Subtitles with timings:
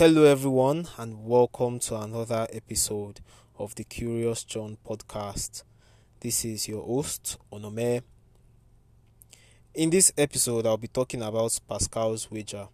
[0.00, 3.20] Hello, everyone, and welcome to another episode
[3.58, 5.62] of the Curious John podcast.
[6.20, 8.00] This is your host, Onome.
[9.74, 12.66] In this episode, I'll be talking about Pascal's wager.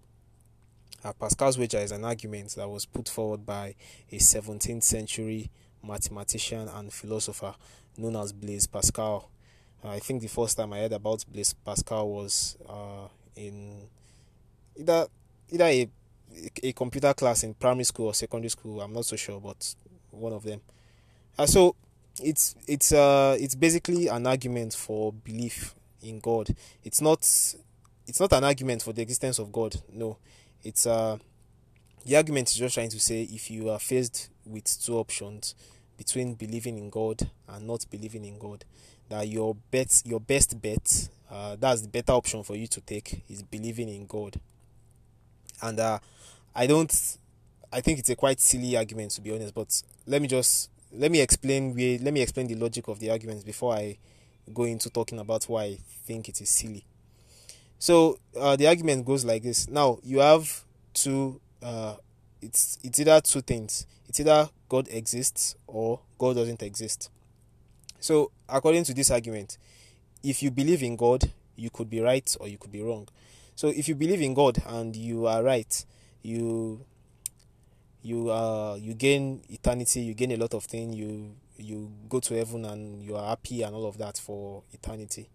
[1.02, 3.74] Uh, Pascal's wager is an argument that was put forward by
[4.12, 5.50] a 17th century
[5.82, 7.56] mathematician and philosopher
[7.98, 9.28] known as Blaise Pascal.
[9.84, 13.88] Uh, I think the first time I heard about Blaise Pascal was uh, in
[14.76, 15.08] either
[15.50, 15.88] either a
[16.62, 18.80] a computer class in primary school or secondary school.
[18.80, 19.74] I'm not so sure, but
[20.10, 20.60] one of them.
[21.38, 21.76] Uh, so
[22.22, 26.54] it's it's uh it's basically an argument for belief in God.
[26.84, 29.76] It's not it's not an argument for the existence of God.
[29.92, 30.18] No,
[30.62, 31.18] it's uh
[32.04, 35.54] the argument is just trying to say if you are faced with two options
[35.98, 38.64] between believing in God and not believing in God,
[39.08, 43.24] that your bet your best bet uh, that's the better option for you to take
[43.28, 44.40] is believing in God.
[45.62, 45.98] And uh,
[46.54, 47.18] I don't.
[47.72, 49.54] I think it's a quite silly argument to be honest.
[49.54, 51.74] But let me just let me explain.
[52.02, 53.98] Let me explain the logic of the arguments before I
[54.52, 56.84] go into talking about why I think it is silly.
[57.78, 59.68] So uh, the argument goes like this.
[59.68, 61.40] Now you have two.
[61.62, 61.96] Uh,
[62.40, 63.86] it's it's either two things.
[64.08, 67.10] It's either God exists or God doesn't exist.
[68.00, 69.58] So according to this argument,
[70.22, 73.08] if you believe in God, you could be right or you could be wrong.
[73.56, 75.84] So if you believe in God and you are right,
[76.22, 76.84] you
[78.02, 82.34] you uh you gain eternity, you gain a lot of things, you you go to
[82.34, 85.30] heaven and you are happy and all of that for eternity.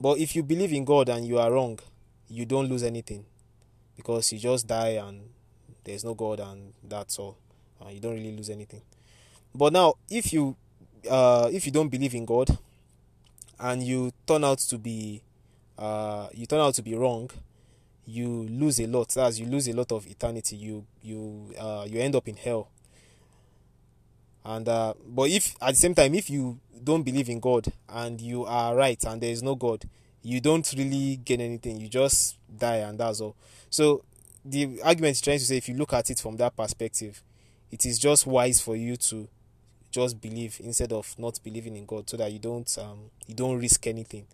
[0.00, 1.78] But if you believe in God and you are wrong,
[2.28, 3.24] you don't lose anything
[3.96, 5.20] because you just die and
[5.84, 7.38] there's no God and that's all.
[7.80, 8.82] Uh, you don't really lose anything.
[9.54, 10.56] But now, if you
[11.08, 12.58] uh, if you don't believe in God
[13.60, 15.22] and you turn out to be
[15.78, 17.30] uh, you turn out to be wrong,
[18.06, 19.16] you lose a lot.
[19.16, 20.56] As you lose a lot of eternity.
[20.56, 22.68] You you uh, you end up in hell.
[24.44, 28.20] And uh, but if at the same time, if you don't believe in God and
[28.20, 29.88] you are right and there is no God,
[30.22, 31.80] you don't really gain anything.
[31.80, 33.36] You just die and that's all.
[33.70, 34.04] So
[34.44, 37.22] the argument is trying to say, if you look at it from that perspective,
[37.70, 39.28] it is just wise for you to
[39.90, 43.58] just believe instead of not believing in God, so that you don't um, you don't
[43.58, 44.26] risk anything.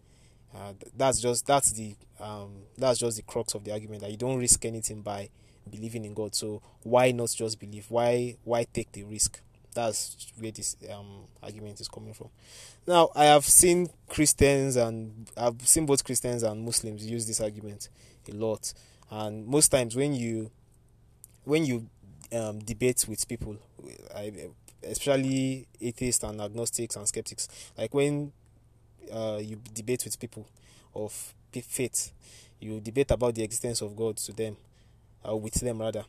[0.55, 4.16] Uh, that's just that's the um, that's just the crux of the argument that you
[4.16, 5.28] don't risk anything by
[5.71, 6.34] believing in God.
[6.34, 7.87] So why not just believe?
[7.88, 9.41] Why why take the risk?
[9.72, 12.31] That's where this um, argument is coming from.
[12.87, 17.88] Now I have seen Christians and I've seen both Christians and Muslims use this argument
[18.28, 18.72] a lot,
[19.11, 20.50] and most times when you
[21.44, 21.88] when you
[22.32, 23.56] um, debate with people,
[24.15, 24.32] I,
[24.82, 28.32] especially atheists and agnostics and skeptics, like when
[29.12, 30.47] uh, you debate with people
[30.94, 32.12] of faith,
[32.61, 34.56] you debate about the existence of God to them,
[35.27, 36.05] uh, with them rather,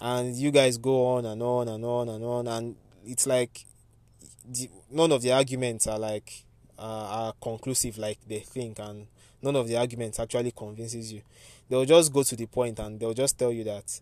[0.00, 3.64] and you guys go on and on and on and on, and it's like
[4.48, 6.44] the, none of the arguments are like
[6.78, 9.06] uh, are conclusive like they think, and
[9.40, 11.22] none of the arguments actually convinces you.
[11.68, 14.00] They'll just go to the point and they'll just tell you that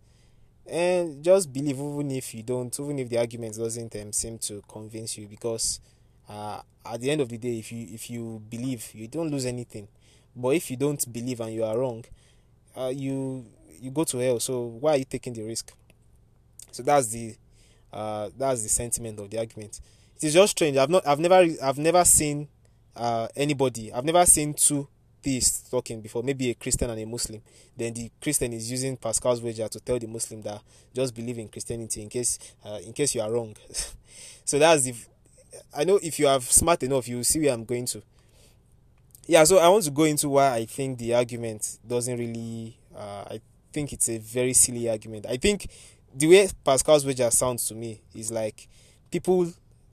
[0.71, 4.62] and just believe even if you don't even if the argument doesn't um, seem to
[4.69, 5.81] convince you because
[6.31, 9.45] uh, at the end of the day if you if you believe you don't lose
[9.47, 9.89] anything.
[10.35, 12.05] But if you don't believe and you are wrong
[12.77, 13.45] uh, you
[13.81, 14.41] you go to hell.
[14.41, 15.73] So why are you taking the risk?
[16.73, 17.35] So that's the
[17.93, 19.81] uh, that's the sentiment of the argument.
[20.17, 20.77] It is just strange.
[20.77, 22.49] I've not i've never i've never seen
[22.97, 24.87] uh, anybody i've never seen two
[25.23, 26.23] theists talking before.
[26.23, 27.43] Maybe a christian and a muslim.
[27.77, 30.62] Then the christian is using pascal's wager to tell the muslim that
[30.95, 33.57] just believe in christianity in case uh, in case you are wrong.
[34.45, 34.95] So that's the
[35.75, 38.02] I know if you are smart enough, you will see where I'm going to.
[39.26, 42.76] Yeah, so I want to go into why I think the argument doesn't really.
[42.94, 43.41] Uh, I
[43.73, 45.26] think it's a very silly argument.
[45.29, 45.70] I think
[46.14, 48.69] the way Pascal's wager sounds to me is like
[49.11, 49.52] people,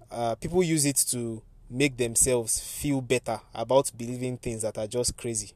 [0.10, 5.16] uh, people use it to make themselves feel better about believing things that are just
[5.18, 5.52] crazy.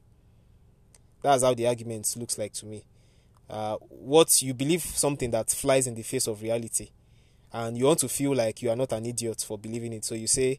[1.22, 2.84] That's how the argument looks like to me.
[3.50, 6.90] Uh, what you believe something that flies in the face of reality
[7.52, 10.04] and you want to feel like you are not an idiot for believing it.
[10.04, 10.58] So you say,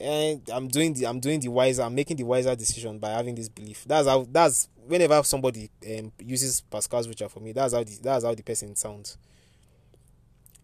[0.00, 3.34] eh, I'm doing the I'm doing the wiser, I'm making the wiser decision by having
[3.34, 3.84] this belief.
[3.86, 8.24] That's how that's whenever somebody um, uses Pascal's wager for me, that's how the that's
[8.24, 9.18] how the person sounds.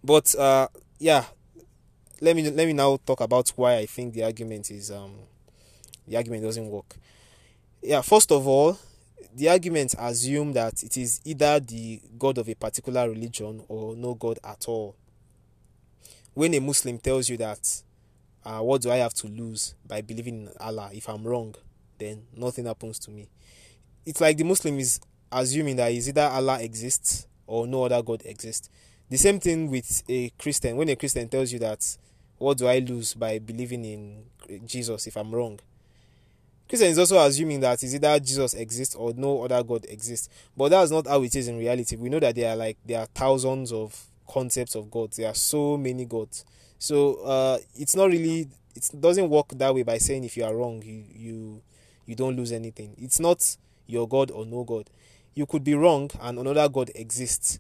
[0.03, 0.69] But uh,
[0.99, 1.25] yeah,
[2.21, 5.15] let me let me now talk about why I think the argument is um
[6.07, 6.97] the argument doesn't work.
[7.83, 8.79] Yeah, first of all,
[9.35, 14.15] the argument assume that it is either the god of a particular religion or no
[14.15, 14.97] god at all
[16.39, 17.83] when a Muslim tells you that,
[18.45, 20.89] uh, what do I have to lose by believing in Allah?
[20.93, 21.57] If I'm wrong,
[21.99, 23.29] then nothing happens to me.
[24.07, 25.01] It's like the Muslim is
[25.33, 28.71] assuming that is either Allah exists or no other God exists.
[29.11, 30.77] The same thing with a Christian.
[30.77, 31.85] When a Christian tells you that,
[32.37, 35.59] what do I lose by believing in Jesus if I'm wrong?
[36.69, 40.29] Christian is also assuming that is either Jesus exists or no other God exists.
[40.57, 41.97] But that's not how it is in reality.
[41.97, 45.17] We know that there are like there are thousands of concepts of gods.
[45.17, 46.45] There are so many gods.
[46.79, 50.55] So uh, it's not really it doesn't work that way by saying if you are
[50.55, 51.63] wrong you you
[52.07, 52.95] you don't lose anything.
[52.99, 54.89] It's not your God or no God.
[55.35, 57.59] You could be wrong and another God exists.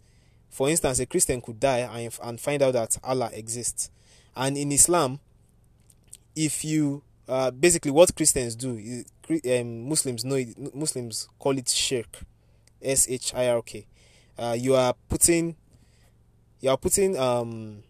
[0.48, 3.90] For instance, a Christian could die and, and find out that Allah exists.
[4.34, 5.20] And in Islam,
[6.34, 12.20] if you uh, basically what Christians do, um, Muslims know it, Muslims call it shirk,
[12.80, 13.86] S H I R K.
[14.38, 15.56] Uh, you are putting,
[16.60, 17.82] you are putting, um,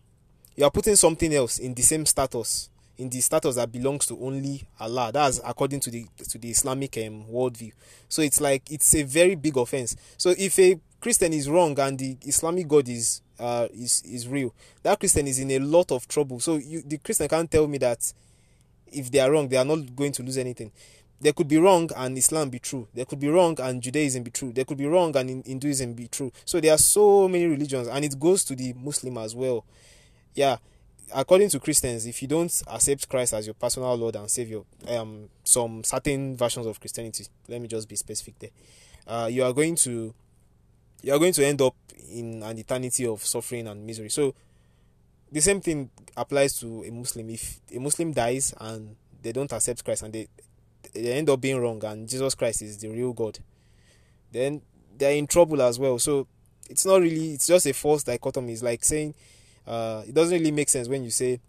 [0.57, 4.19] you are putting something else in the same status, in the status that belongs to
[4.21, 5.11] only Allah.
[5.13, 7.73] That's according to the to the Islamic um, worldview.
[8.09, 9.97] So it's like it's a very big offense.
[10.17, 14.53] So if a Christian is wrong and the Islamic God is uh, is is real,
[14.83, 16.41] that Christian is in a lot of trouble.
[16.41, 18.13] So you, the Christian can't tell me that
[18.93, 20.73] if they are wrong, they are not going to lose anything.
[21.21, 22.87] They could be wrong and Islam be true.
[22.95, 24.53] They could be wrong and Judaism be true.
[24.53, 26.33] They could be wrong and Hinduism be true.
[26.45, 29.65] So there are so many religions, and it goes to the Muslim as well.
[30.35, 30.59] Yeah,
[31.13, 35.29] according to Christians, if you don't accept Christ as your personal Lord and Savior, um,
[35.43, 38.51] some certain versions of Christianity, let me just be specific there,
[39.07, 40.15] uh, you are going to
[41.03, 41.75] you are going to end up
[42.11, 44.09] in an eternity of suffering and misery.
[44.09, 44.35] So
[45.31, 47.31] the same thing applies to a Muslim.
[47.31, 50.29] If a Muslim dies and they don't accept Christ and they
[50.95, 53.39] they end up being wrong and Jesus Christ is the real God,
[54.33, 54.63] then
[54.97, 55.99] they're in trouble as well.
[55.99, 56.27] So
[56.69, 58.53] it's not really it's just a false dichotomy.
[58.53, 59.15] It's like saying
[59.67, 61.41] uh, it doesn't really make sense when you say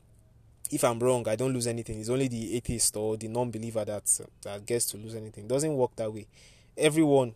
[0.71, 1.99] if I'm wrong, I don't lose anything.
[1.99, 5.45] It's only the atheist or the non-believer that that gets to lose anything.
[5.45, 6.27] It doesn't work that way.
[6.77, 7.33] Everyone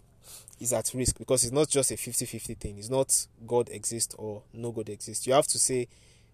[0.59, 2.77] is at risk because it's not just a 50-50 thing.
[2.77, 5.25] It's not God exists or no God exists.
[5.27, 5.87] You have to say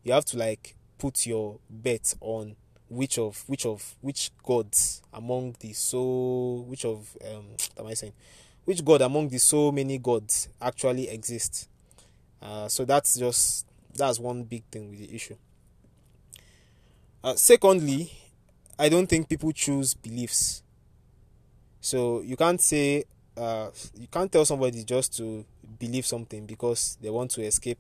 [0.04, 2.56] you have to like put your bet on
[2.90, 7.46] which of which of which gods among the so which of um
[7.80, 8.14] am I saying
[8.66, 11.68] which god among the so many gods actually exists.
[12.42, 13.66] Uh, so that's just
[13.96, 15.36] that's one big thing with the issue.
[17.24, 18.12] Uh, secondly,
[18.78, 20.64] I don't think people choose beliefs.
[21.82, 23.06] So you can't say
[23.36, 25.46] uh, you can't tell somebody just to
[25.80, 27.80] believe something because they want to escape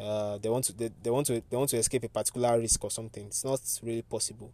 [0.00, 2.82] uh, they want to they, they want to they want to escape a particular risk
[2.82, 3.26] or something.
[3.26, 4.50] It's not really possible.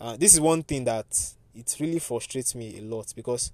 [0.00, 1.06] Uh, this is one thing that
[1.54, 3.52] it really frustrates me a lot because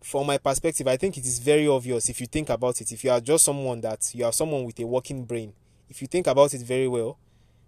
[0.00, 2.92] from my perspective, I think it is very obvious if you think about it.
[2.92, 5.52] If you are just someone that you are someone with a working brain,
[5.88, 7.18] if you think about it very well,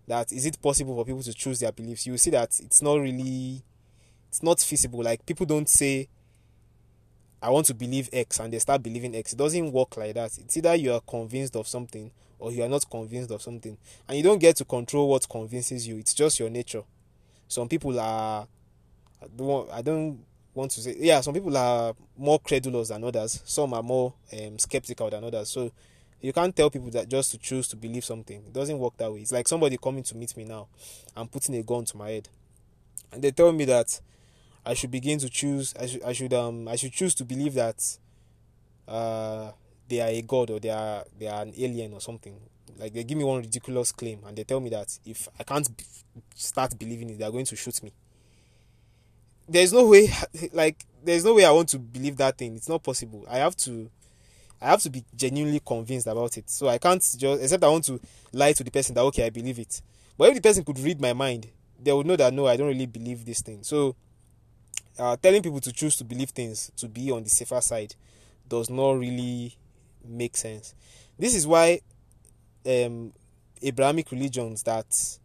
[0.07, 3.01] that is it possible for people to choose their beliefs, you see that it's not
[3.01, 3.63] really
[4.29, 5.03] it's not feasible.
[5.03, 6.09] Like people don't say
[7.43, 9.33] I want to believe X and they start believing X.
[9.33, 10.37] It doesn't work like that.
[10.37, 12.11] It's either you are convinced of something
[12.41, 13.77] or you are not convinced of something.
[14.09, 15.99] And you don't get to control what convinces you.
[15.99, 16.83] It's just your nature.
[17.47, 18.47] Some people are
[19.23, 23.43] I don't, I don't want to say yeah, some people are more credulous than others.
[23.45, 25.51] Some are more um, skeptical than others.
[25.51, 25.71] So
[26.21, 28.39] you can't tell people that just to choose to believe something.
[28.47, 29.21] It doesn't work that way.
[29.21, 30.69] It's like somebody coming to meet me now
[31.17, 32.29] and putting a gun to my head.
[33.13, 34.01] And they tell me that
[34.65, 35.75] I should begin to choose.
[35.79, 36.03] I should.
[36.03, 36.33] I should.
[36.35, 36.69] Um.
[36.69, 37.99] I should choose to believe that.
[38.87, 39.53] Uh,
[39.91, 42.35] they are a god or they are they are an alien or something.
[42.79, 45.77] Like they give me one ridiculous claim and they tell me that if I can't
[45.77, 45.85] b-
[46.35, 47.93] start believing it, they are going to shoot me.
[49.49, 50.09] There's no way.
[50.53, 52.55] Like there's no way I want to believe that thing.
[52.57, 53.27] It's not possible.
[53.29, 53.91] I have to.
[54.63, 56.49] I have to be genuinely convinced about it.
[56.49, 58.01] So I can't just except I want to
[58.33, 59.83] lie to the person that okay I believe it.
[60.17, 61.49] But if the person could read my mind,
[61.83, 63.63] they would know that no, I don't really believe this thing.
[63.63, 63.97] So
[64.99, 67.95] uh, telling people to choose to believe things to be on the safer side
[68.49, 69.57] does not really
[70.07, 70.75] make sense.
[71.19, 71.81] This is why
[72.67, 73.13] um,
[73.63, 75.19] Abrahamic religions that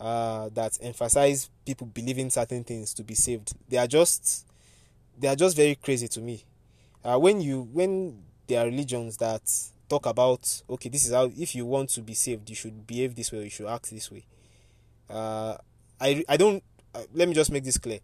[0.00, 4.46] uh, that emphasize people believing certain things to be saved, they are just
[5.18, 6.44] they are just very crazy to me.
[7.04, 9.42] Uh, when you when there are religions that
[9.88, 13.14] talk about okay, this is how if you want to be saved, you should behave
[13.14, 14.24] this way, you should act this way.
[15.08, 15.56] Uh,
[16.00, 16.62] I I don't.
[16.94, 18.00] Uh, let me just make this clear.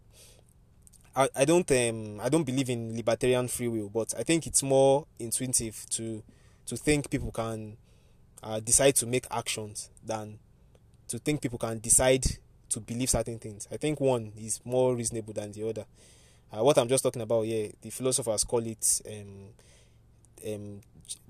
[1.15, 4.63] I, I don't um I don't believe in libertarian free will, but I think it's
[4.63, 6.23] more intuitive to
[6.67, 7.77] to think people can
[8.43, 10.39] uh, decide to make actions than
[11.07, 12.25] to think people can decide
[12.69, 13.67] to believe certain things.
[13.71, 15.85] I think one is more reasonable than the other.
[16.51, 19.49] Uh, what I'm just talking about yeah, the philosophers call it um,
[20.53, 20.81] um,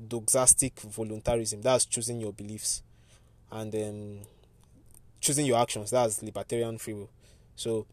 [0.07, 1.61] doxastic voluntarism.
[1.61, 2.83] That's choosing your beliefs,
[3.51, 4.19] and um,
[5.19, 5.91] choosing your actions.
[5.91, 7.09] That's libertarian free will.
[7.55, 7.85] So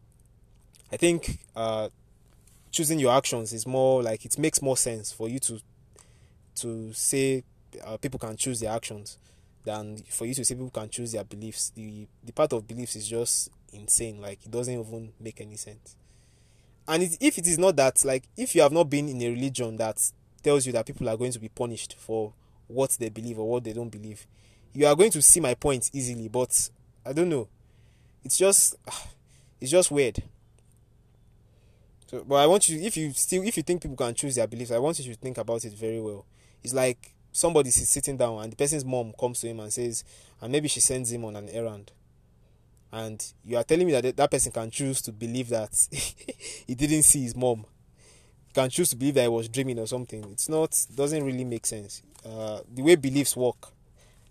[0.91, 1.89] I think uh,
[2.71, 5.59] choosing your actions is more like it makes more sense for you to
[6.55, 7.43] to say
[7.85, 9.17] uh, people can choose their actions
[9.65, 11.71] than for you to say people can choose their beliefs.
[11.75, 14.21] The the part of beliefs is just insane.
[14.21, 15.95] Like it doesn't even make any sense.
[16.87, 19.29] And it, if it is not that, like if you have not been in a
[19.29, 22.33] religion that tells you that people are going to be punished for
[22.67, 24.25] what they believe or what they don't believe,
[24.73, 26.29] you are going to see my point easily.
[26.29, 26.69] But
[27.05, 27.49] I don't know.
[28.23, 28.75] It's just
[29.61, 30.23] it's just weird.
[32.07, 34.47] So, but I want you, if you still, if you think people can choose their
[34.47, 36.25] beliefs, I want you to think about it very well.
[36.63, 40.03] It's like somebody is sitting down and the person's mom comes to him and says,
[40.41, 41.91] and maybe she sends him on an errand.
[42.91, 47.03] And you are telling me that that person can choose to believe that he didn't
[47.03, 47.65] see his mom.
[48.53, 50.23] Can choose to believe that he was dreaming or something.
[50.31, 52.01] It's not, doesn't really make sense.
[52.25, 53.67] Uh, the way beliefs work,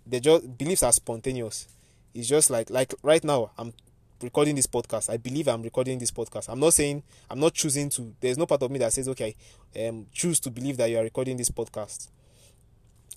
[0.05, 1.67] they just beliefs are spontaneous.
[2.13, 3.73] It's just like like right now I'm
[4.21, 5.09] recording this podcast.
[5.09, 6.49] I believe I'm recording this podcast.
[6.49, 8.13] I'm not saying I'm not choosing to.
[8.19, 9.35] There's no part of me that says, okay,
[9.85, 12.09] um, choose to believe that you are recording this podcast.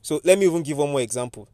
[0.02, 1.48] So let me even give one more example.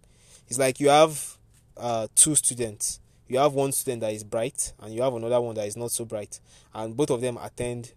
[0.49, 1.37] It's like you have
[1.77, 3.01] uh, two students.
[3.29, 5.91] You have one student that is bright, and you have another one that is not
[5.91, 6.39] so bright,
[6.73, 7.93] and both of them attend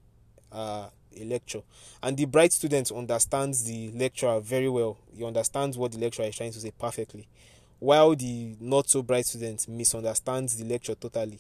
[0.52, 1.62] uh, a lecture.
[2.02, 4.98] And the bright student understands the lecturer very well.
[5.16, 7.28] He understands what the lecturer is trying to say perfectly
[7.80, 11.40] while the not so bright student misunderstands the lecture totally.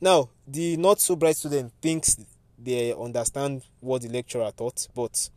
[0.00, 2.16] Now, the not so bright student thinks
[2.58, 5.30] they understand what the lecturer taught, but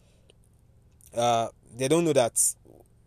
[1.15, 2.37] uh, they don't know that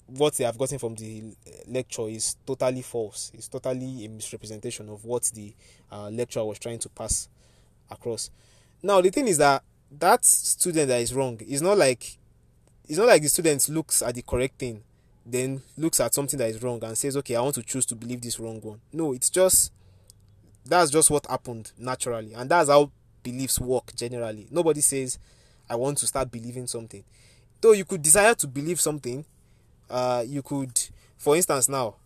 [0.06, 1.22] what they have gotten from the
[1.66, 3.30] lecture is totally false.
[3.34, 5.54] It's totally a misrepresentation of what the
[5.92, 7.28] uh, lecturer was trying to pass
[7.90, 8.30] across.
[8.82, 12.18] Now, the thing is that that student that is wrong is not like
[12.86, 14.82] it's not like the student looks at the correct thing
[15.30, 17.94] then looks at something that is wrong and says, okay, I want to choose to
[17.94, 18.80] believe this wrong one.
[18.92, 19.72] No, it's just
[20.64, 22.90] that's just what happened naturally, and that's how
[23.22, 24.46] beliefs work generally.
[24.50, 25.18] Nobody says,
[25.68, 27.04] I want to start believing something.
[27.60, 29.24] Though you could desire to believe something,
[29.90, 30.78] uh, you could,
[31.16, 31.96] for instance, now,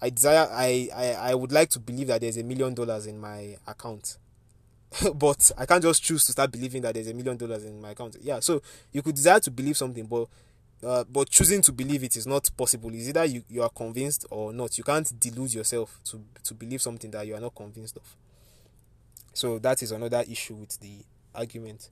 [0.00, 3.18] I desire, I, I, I would like to believe that there's a million dollars in
[3.20, 4.18] my account.
[5.14, 7.90] but I can't just choose to start believing that there's a million dollars in my
[7.90, 8.16] account.
[8.20, 8.62] Yeah, so
[8.92, 10.26] you could desire to believe something, but
[10.84, 12.90] uh, but choosing to believe it is not possible.
[12.92, 14.76] It's either you, you are convinced or not.
[14.78, 18.16] You can't delude yourself to, to believe something that you are not convinced of.
[19.32, 20.98] So that is another issue with the
[21.34, 21.88] argument.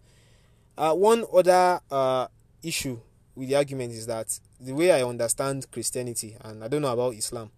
[0.76, 2.26] Uh, one other uh,
[2.62, 2.98] issue
[3.34, 7.14] with the argument is that the way I understand Christianity, and I don't know about
[7.14, 7.50] Islam,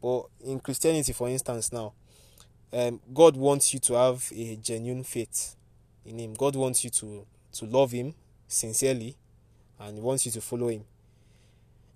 [0.00, 1.92] but in Christianity, for instance, now,
[2.72, 5.56] um, God wants you to have a genuine faith
[6.04, 6.34] in Him.
[6.34, 8.14] God wants you to, to love Him
[8.46, 9.16] sincerely
[9.80, 10.84] and he wants you to follow him.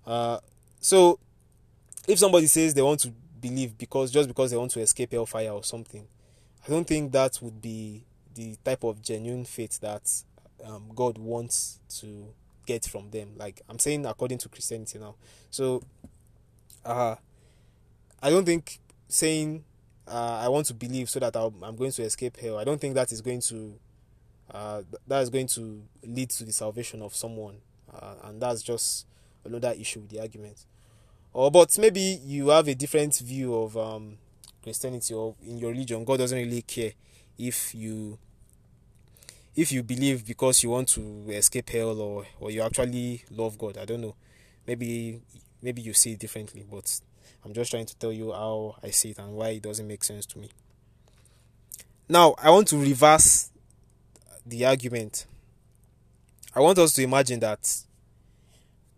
[0.05, 0.39] Uh,
[0.79, 1.19] so,
[2.07, 5.49] if somebody says they want to believe because just because they want to escape hellfire
[5.51, 6.07] or something,
[6.65, 8.03] I don't think that would be
[8.35, 10.09] the type of genuine faith that
[10.65, 12.27] um, God wants to
[12.65, 13.31] get from them.
[13.37, 15.15] Like I'm saying, according to Christianity now.
[15.51, 15.83] So,
[16.85, 17.15] uh,
[18.21, 19.63] I don't think saying
[20.07, 22.57] uh, I want to believe so that i am going to escape hell.
[22.57, 23.73] I don't think that is going to
[24.51, 27.55] uh, that is going to lead to the salvation of someone
[27.99, 29.05] uh, and that's just
[29.45, 30.65] another issue with the argument.
[31.33, 34.17] Or but maybe you have a different view of um,
[34.61, 36.03] Christianity or in your religion.
[36.05, 36.91] God doesn't really care
[37.37, 38.19] if you
[39.55, 43.77] if you believe because you want to escape hell or or you actually love God.
[43.77, 44.15] I don't know.
[44.67, 45.21] Maybe
[45.61, 46.99] maybe you see it differently, but
[47.43, 50.03] I'm just trying to tell you how I see it and why it doesn't make
[50.03, 50.49] sense to me.
[52.07, 53.49] Now, I want to reverse
[54.45, 55.25] the argument
[56.55, 57.83] I want us to imagine that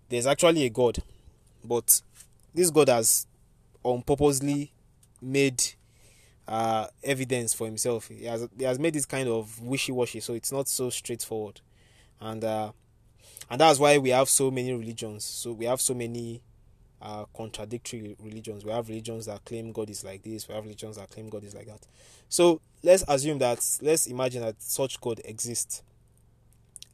[0.10, 1.02] there's actually a God,
[1.64, 2.02] but
[2.54, 3.28] this God has
[3.84, 4.72] unpurposely
[5.22, 5.64] made
[6.48, 8.10] uh, evidence for himself.
[8.10, 11.62] He has he has made this kind of wishy washy, so it's not so straightforward,
[12.20, 12.72] and uh,
[13.50, 15.24] and that's why we have so many religions.
[15.24, 16.42] So we have so many
[17.02, 18.66] uh, contradictory religions.
[18.66, 20.48] We have religions that claim God is like this.
[20.48, 21.88] We have religions that claim God is like that.
[22.28, 25.84] So let's assume that let's imagine that such God exists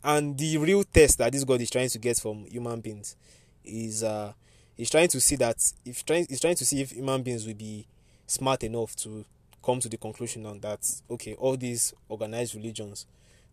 [0.03, 3.15] and the real test that this God is trying to get from human beings
[3.63, 4.33] is uh
[4.75, 7.53] he's trying to see that if trying he's trying to see if human beings will
[7.53, 7.85] be
[8.27, 9.25] smart enough to
[9.63, 13.05] come to the conclusion on that okay all these organized religions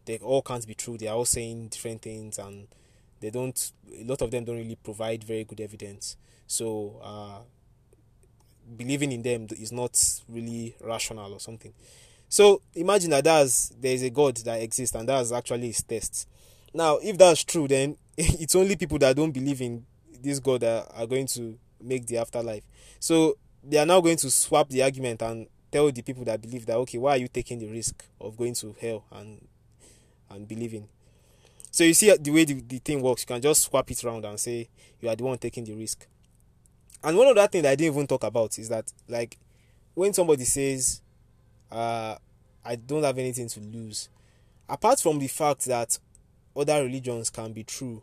[0.08, 0.96] they all can't be true.
[0.96, 2.66] They are all saying different things and
[3.20, 6.16] they don't a lot of them don't really provide very good evidence.
[6.46, 7.40] So uh
[8.76, 11.74] believing in them is not really rational or something.
[12.28, 16.26] So imagine that there's there is a god that exists and that's actually his test
[16.74, 19.84] now, if that's true, then it's only people that don't believe in
[20.20, 22.64] this God that are going to make the afterlife.
[23.00, 26.66] So they are now going to swap the argument and tell the people that believe
[26.66, 29.46] that okay, why are you taking the risk of going to hell and
[30.30, 30.88] and believing?
[31.70, 34.24] So you see the way the, the thing works, you can just swap it around
[34.24, 34.68] and say
[35.00, 36.06] you are the one taking the risk.
[37.04, 39.38] and one other thing that I didn't even talk about is that like
[39.94, 41.02] when somebody says,
[41.70, 42.16] uh,
[42.64, 44.08] "I don't have anything to lose,"
[44.68, 45.98] apart from the fact that
[46.58, 48.02] other religions can be true,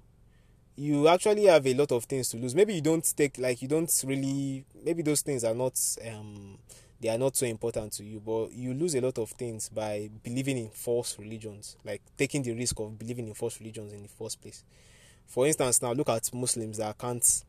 [0.76, 2.56] you actually have a lot of things to lose.
[2.56, 6.58] Maybe you don't take like you don't really maybe those things are not um
[7.02, 10.10] they are not so important to you, but you lose a lot of things by
[10.24, 14.10] believing in false religions, like taking the risk of believing in false religions in the
[14.10, 14.64] first place.
[15.28, 17.44] For instance, now look at Muslims that can't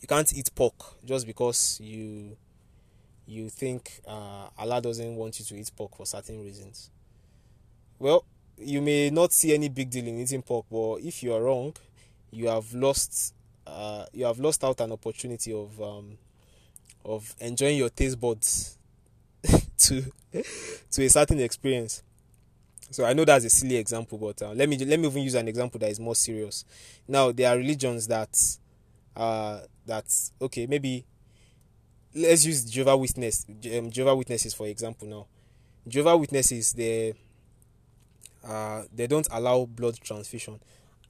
[0.00, 0.74] you can't eat pork
[1.04, 2.36] just because you
[3.26, 6.90] you think uh, Allah doesn't want you to eat pork for certain reasons.
[7.98, 8.24] Well,
[8.60, 11.74] you may not see any big deal in eating pork, but if you are wrong,
[12.30, 13.34] you have lost
[13.66, 16.18] uh, you have lost out an opportunity of um,
[17.04, 18.78] of enjoying your taste buds
[19.78, 20.02] to
[20.90, 22.02] to a certain experience.
[22.90, 25.34] So I know that's a silly example, but uh, let me let me even use
[25.34, 26.64] an example that is more serious.
[27.06, 28.36] Now there are religions that
[29.16, 30.04] uh that
[30.40, 31.04] okay maybe
[32.14, 33.46] let's use Jehovah Witness
[33.76, 35.26] um, Jehovah Witnesses for example now.
[35.86, 37.14] Jehovah Witnesses they
[38.48, 40.60] uh they don't allow blood transfusion.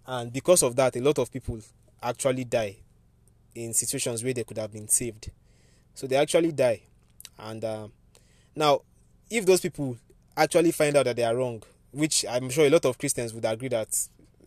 [0.06, 1.58] And because of that a lot of people
[2.02, 2.76] actually die
[3.54, 5.30] in situations where they could have been saved.
[5.94, 6.82] So they actually die.
[7.38, 7.88] And uh,
[8.56, 8.82] now
[9.30, 9.96] if those people
[10.36, 13.44] actually find out that they are wrong which i'm sure a lot of christians would
[13.44, 13.88] agree that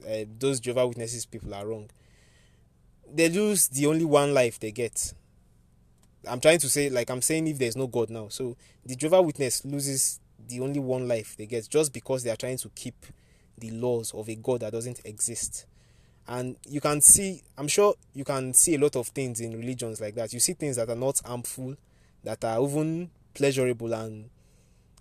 [0.07, 1.89] uh, those jehovah witnesses people are wrong
[3.13, 5.13] they lose the only one life they get.
[6.27, 8.27] I'm trying to say like i'm saying if there's no god now.
[8.29, 8.55] So
[8.85, 12.57] the jehovah witness loses the only one life they get just because they are trying
[12.57, 12.95] to keep
[13.57, 15.65] the laws of a God that doesn't exist.
[16.27, 19.99] And you can see, I'm sure you can see a lot of things in religions
[19.99, 20.33] like that.
[20.33, 21.75] You see things that are not harmful,
[22.23, 24.29] that are even pleasurable and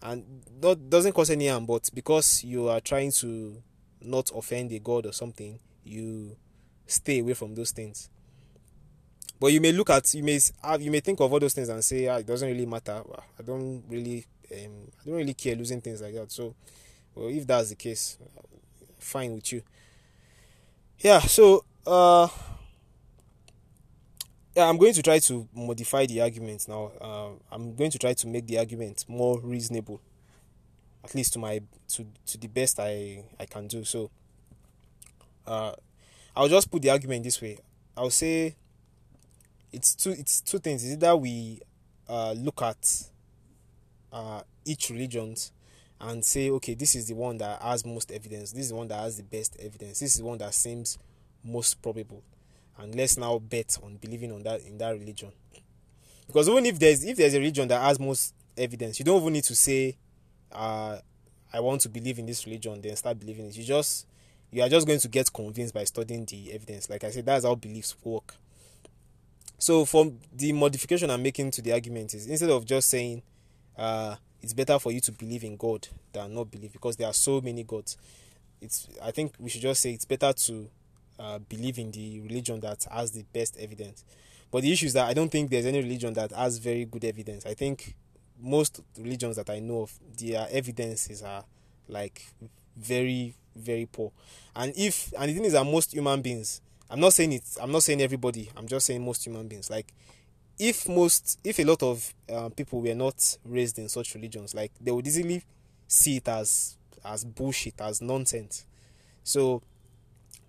[0.03, 0.25] and
[0.63, 3.63] not doesn't cause any harm, but because you are trying to
[4.01, 6.37] not offend a god or something, you
[6.87, 8.09] stay away from those things.
[9.39, 11.69] But you may look at you may have you may think of all those things
[11.69, 13.03] and say ah, it doesn't really matter.
[13.39, 16.31] I don't really um, I don't really care losing things like that.
[16.31, 16.55] So,
[17.15, 18.19] well, if that's the case,
[18.99, 19.63] fine with you.
[20.99, 22.29] Yeah, so uh
[24.55, 26.91] yeah, I'm going to try to modify the argument now.
[27.01, 30.01] Uh, I'm going to try to make the argument more reasonable,
[31.05, 31.61] at least to my
[31.91, 33.85] to to the best I I can do.
[33.85, 34.11] So,
[35.47, 35.73] uh,
[36.37, 37.59] I'll just put the argument this way.
[37.97, 38.57] I'll say
[39.73, 40.85] it's two it's two things.
[40.85, 41.61] Is either we
[42.09, 43.10] uh, look at
[44.13, 45.53] uh, each religions
[46.01, 48.53] and say, okay, this is the one that has most evidence.
[48.53, 50.01] This is the one that has the best evidence.
[50.01, 50.99] This is the one that seems
[51.45, 52.23] most probable.
[52.79, 55.31] And let's now bet on believing on that in that religion.
[56.27, 59.35] Because even if there's if there's a religion that has most evidence, you don't even
[59.35, 59.97] need to say,
[60.53, 60.99] uh,
[61.53, 63.57] I want to believe in this religion, then start believing it.
[63.57, 64.07] You just
[64.51, 66.89] you are just going to get convinced by studying the evidence.
[66.89, 68.35] Like I said, that's how beliefs work.
[69.59, 73.23] So from the modification I'm making to the argument is instead of just saying
[73.81, 77.15] uh, it's better for you to believe in God than not believe because there are
[77.15, 77.97] so many gods.
[78.61, 80.69] It's I think we should just say it's better to
[81.19, 84.05] uh, believe in the religion that has the best evidence.
[84.51, 87.05] But the issue is that I don't think there's any religion that has very good
[87.05, 87.47] evidence.
[87.47, 87.95] I think
[88.39, 91.45] most religions that I know of, their evidences are
[91.89, 92.27] like
[92.77, 94.13] very very poor.
[94.55, 97.73] And if and the thing is that most human beings, I'm not saying it, I'm
[97.73, 99.71] not saying everybody, I'm just saying most human beings.
[99.71, 99.93] Like
[100.61, 104.71] if most if a lot of uh, people were not raised in such religions like
[104.79, 105.43] they would easily
[105.89, 108.67] see it as as bullshit as nonsense.
[109.25, 109.63] So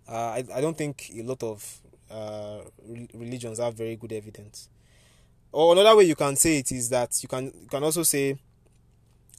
[0.09, 4.67] uh, I, I don't think a lot of uh, re- religions have very good evidence.
[5.53, 8.37] Or another way you can say it is that you can you can also say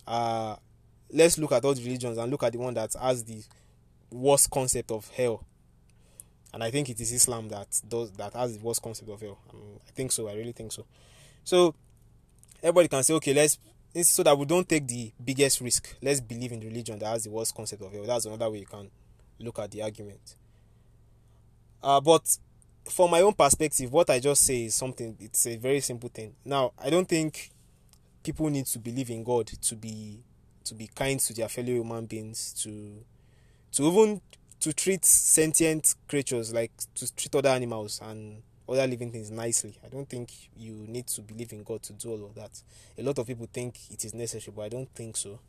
[0.06, 0.56] uh,
[1.12, 3.42] let's look at all the religions and look at the one that has the
[4.10, 5.44] worst concept of hell
[6.52, 9.38] and I think it is Islam that does that has the worst concept of hell.
[9.50, 10.28] I, mean, I think so.
[10.28, 10.84] I really think so.
[11.44, 11.74] So
[12.62, 13.58] everybody can say, okay, let's
[14.02, 15.96] so that we don't take the biggest risk.
[16.00, 18.04] Let's believe in religion that has the worst concept of hell.
[18.04, 18.90] That's another way you can
[19.38, 20.36] look at the argument.
[21.82, 22.38] Uh, but
[22.88, 25.16] from my own perspective, what I just say is something.
[25.20, 26.34] It's a very simple thing.
[26.44, 27.50] Now, I don't think
[28.22, 30.20] people need to believe in God to be
[30.64, 33.04] to be kind to their fellow human beings to
[33.72, 34.20] to even
[34.62, 39.76] to treat sentient creatures like to treat other animals and other living things nicely.
[39.84, 42.62] I don't think you need to believe in God to do all of that.
[42.96, 45.40] A lot of people think it is necessary, but I don't think so.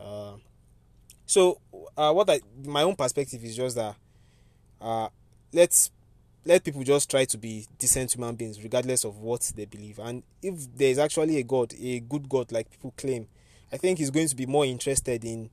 [0.00, 0.32] Uh,
[1.26, 1.60] so,
[1.96, 3.94] uh, what I my own perspective is just that
[4.80, 5.08] uh,
[5.52, 5.92] let's
[6.44, 10.00] let people just try to be decent human beings, regardless of what they believe.
[10.00, 13.28] And if there is actually a God, a good God like people claim,
[13.72, 15.50] I think He's going to be more interested in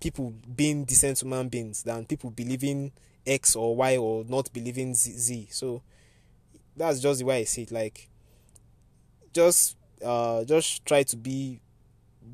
[0.00, 2.92] people being decent human beings than people believing
[3.26, 5.48] X or Y or not believing Z.
[5.50, 5.82] So
[6.76, 7.72] that's just the way I see it.
[7.72, 8.08] Like,
[9.32, 11.60] just uh, just try to be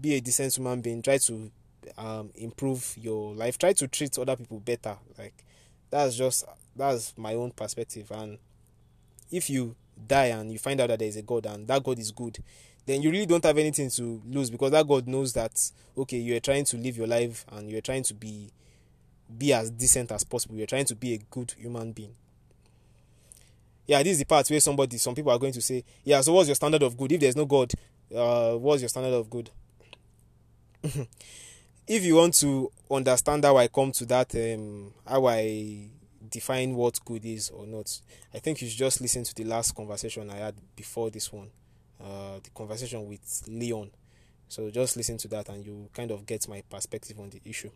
[0.00, 1.02] be a decent human being.
[1.02, 1.50] Try to
[1.98, 3.58] um, improve your life.
[3.58, 4.96] Try to treat other people better.
[5.18, 5.44] Like,
[5.90, 6.44] that's just
[6.76, 8.10] that's my own perspective.
[8.10, 8.38] And
[9.30, 11.98] if you die and you find out that there is a God and that God
[11.98, 12.38] is good,
[12.86, 16.36] then you really don't have anything to lose because that God knows that okay, you
[16.36, 18.50] are trying to live your life and you are trying to be
[19.38, 20.56] be as decent as possible.
[20.56, 22.14] You're trying to be a good human being.
[23.86, 26.32] Yeah, this is the part where somebody, some people are going to say, yeah, so
[26.32, 27.12] what's your standard of good?
[27.12, 27.72] If there's no God,
[28.14, 29.50] uh, what's your standard of good?
[30.82, 35.88] if you want to understand how I come to that, um, how I
[36.30, 38.00] define what good is or not,
[38.32, 41.50] I think you should just listen to the last conversation I had before this one,
[42.02, 43.90] uh, the conversation with Leon.
[44.48, 47.70] So just listen to that and you kind of get my perspective on the issue.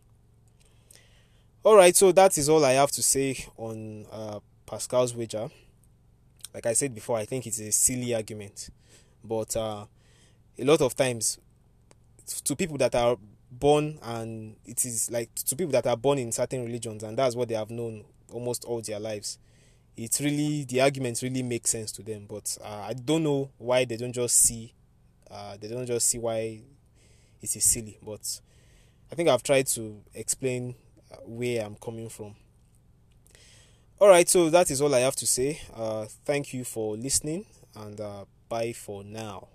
[1.65, 5.49] All right, so that is all I have to say on uh, Pascal's wager.
[6.55, 8.71] Like I said before, I think it's a silly argument,
[9.25, 9.85] but uh,
[10.59, 11.39] a lot of times,
[12.45, 13.17] to people that are
[13.51, 17.35] born and it is like to people that are born in certain religions and that's
[17.35, 19.39] what they have known almost all their lives
[19.99, 23.85] it's really the arguments really make sense to them but uh, i don't know why
[23.85, 24.73] they don't just see
[25.31, 26.61] uh, they don't just see why
[27.43, 28.41] it is silly but
[29.13, 30.75] i think i've tried to explain
[31.25, 32.35] where I'm coming from.
[34.01, 35.61] All right, so that is all I have to say.
[35.75, 39.49] Uh, thank you for listening, and uh, bye for now.